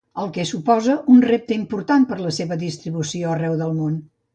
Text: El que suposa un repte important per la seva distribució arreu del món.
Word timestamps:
El 0.21 0.29
que 0.37 0.45
suposa 0.51 0.95
un 1.17 1.21
repte 1.29 1.57
important 1.59 2.11
per 2.13 2.21
la 2.25 2.35
seva 2.41 2.61
distribució 2.67 3.33
arreu 3.41 3.61
del 3.67 3.83
món. 3.83 4.07